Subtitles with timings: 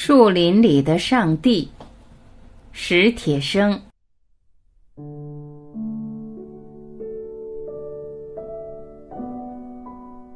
[0.00, 1.68] 树林里的上帝，
[2.70, 3.76] 史铁生。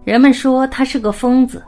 [0.03, 1.63] 人们说他是个疯子，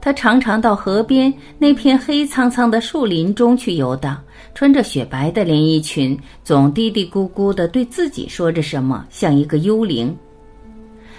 [0.00, 4.20] 他常常到河边那片黑苍苍的树林中去游荡，
[4.52, 10.14] 穿着雪白的连衣裙，总嘀嘀咕咕的对自己说着什么，像一个幽灵。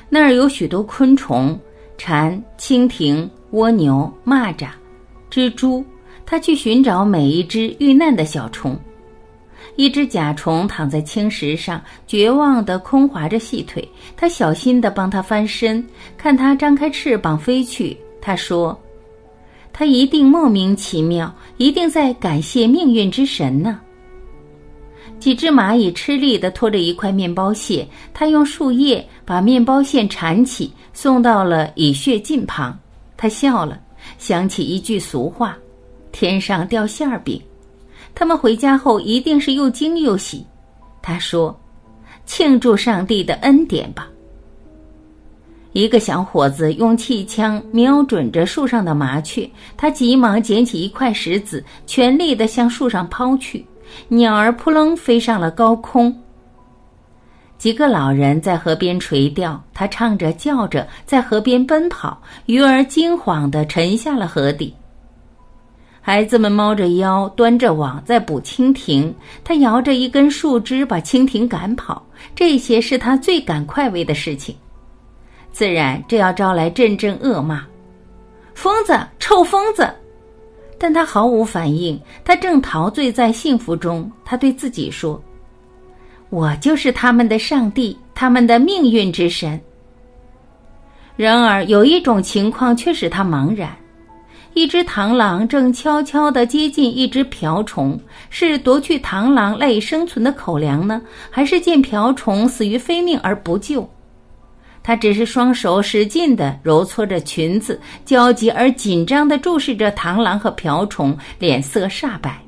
[0.10, 1.58] 那儿有许多昆虫，
[1.98, 4.68] 蝉、蜻蜓、蜗牛、蚂蚱。
[5.32, 5.84] 蜘蛛，
[6.26, 8.78] 他去寻找每一只遇难的小虫。
[9.76, 13.88] 一只甲虫躺在青石上，绝望地空划着细腿。
[14.16, 15.84] 他小心地帮它翻身，
[16.16, 17.98] 看它张开翅膀飞去。
[18.22, 18.80] 他说
[19.74, 23.80] ：“他一定莫名其妙，一定在感谢命运之神呢。”
[25.20, 32.78] 几只蚂蚁吃力地拖着一块面包屑，他用树叶把面包线缠起，送到了蚁穴近旁。
[33.18, 33.80] 他笑了。
[34.20, 35.58] 想起一句俗话
[36.14, 37.42] ：“天上掉馅儿饼。”
[38.16, 40.46] 他们回家后一定是又惊又喜。
[41.02, 41.60] 他说
[42.26, 44.08] ：“庆祝上帝的恩典吧。”
[45.74, 53.66] 一个小伙子用气枪瞄准着树上的麻雀，他急忙捡起一块石子，全力的向树上抛去，
[54.08, 56.16] 鸟儿扑棱飞上了高空。
[57.58, 64.76] 几个老人在河边垂钓，他唱着叫着在河边奔跑，鱼儿惊慌的沉下了河底。
[66.06, 72.06] 孩子们猫着腰，端着网在捕蜻蜓，他摇着一根树枝把蜻蜓赶跑。
[72.36, 74.54] 这些是他最感快慰的事情。
[75.54, 77.66] 自然，这要招来阵阵恶骂
[78.54, 79.90] ：“疯子，臭疯子！”
[80.78, 84.12] 但他毫无反应，他正陶醉在幸福中。
[84.26, 85.22] 他对自己说。
[86.30, 89.58] 我就是他们的上帝，他们的命运之神。
[91.16, 93.74] 然而有一种情况却使他茫然：
[94.54, 101.02] 一只螳螂正悄悄地接近一只瓢虫，是夺去螳螂赖以生存的口粮呢，
[101.32, 103.90] 还是见瓢虫死于非命而不救？
[104.84, 112.40] 他只是双手使劲地揉搓着裙子，焦急而紧张地注视着螳螂和瓢虫，脸色煞白。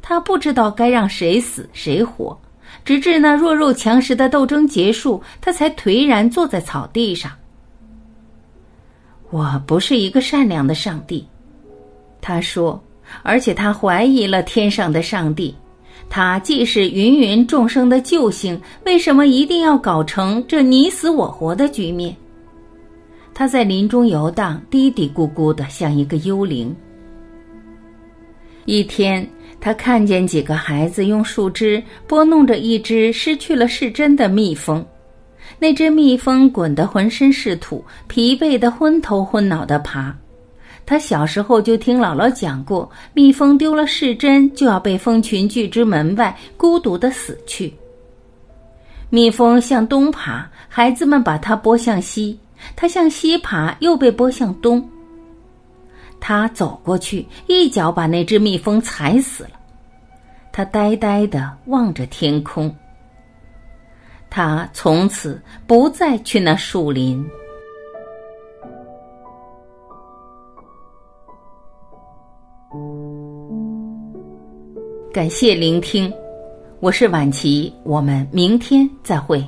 [0.00, 2.38] 他不知道该让谁死谁活。
[2.84, 7.30] 直至那弱肉强食的斗争结束，他才颓然坐在草地上。
[9.30, 11.26] 我不是一个善良的上帝，
[12.26, 12.82] 他说，
[13.22, 15.54] 而且他怀疑了天上的上帝。
[16.08, 22.16] 他既是芸芸众生的救星，为什么一定要搞成这你死我活的局面？
[23.34, 26.74] 他在林中游荡，嘀嘀咕咕的，像一个幽灵。
[28.64, 29.28] 一天。
[29.60, 34.84] 他看见几个孩子用树枝拨弄着一只失去了视针的蜜蜂，
[35.58, 40.14] 那只蜜蜂滚得浑身是土，疲惫的昏头昏脑地爬。
[40.86, 47.72] 他小时候就听姥姥讲过，蜜蜂丢了视针就要被蜂群拒之门外，孤独地死去。
[49.08, 52.36] 蜜蜂向东爬，孩子们把它拨向西；
[52.76, 54.86] 它向西爬，又被拨向东。
[56.20, 59.50] 他走过去，一脚把那只蜜蜂踩死了。
[60.52, 62.74] 他呆呆地望着天空。
[64.30, 67.24] 他从此不再去那树林。
[75.14, 76.12] 感谢聆听，
[76.80, 79.40] 我是晚琪，我们明天再会。